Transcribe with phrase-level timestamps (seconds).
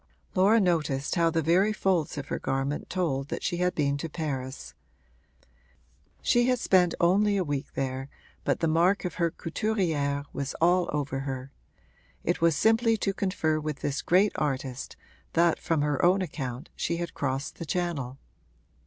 [0.33, 4.09] Laura noticed how the very folds of her garment told that she had been to
[4.09, 4.73] Paris;
[6.23, 8.09] she had spent only a week there
[8.43, 11.51] but the mark of her couturière was all over her:
[12.23, 14.97] it was simply to confer with this great artist
[15.33, 18.17] that, from her own account, she had crossed the Channel.